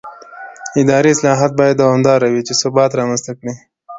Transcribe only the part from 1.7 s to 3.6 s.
دوامداره وي چې ثبات رامنځته کړي